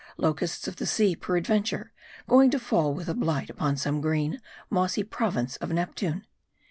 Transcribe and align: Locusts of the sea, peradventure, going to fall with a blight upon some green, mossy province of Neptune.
Locusts 0.17 0.67
of 0.67 0.77
the 0.77 0.87
sea, 0.87 1.15
peradventure, 1.15 1.91
going 2.27 2.49
to 2.49 2.57
fall 2.57 2.91
with 2.95 3.07
a 3.07 3.13
blight 3.13 3.51
upon 3.51 3.77
some 3.77 4.01
green, 4.01 4.41
mossy 4.71 5.03
province 5.03 5.57
of 5.57 5.71
Neptune. 5.71 6.25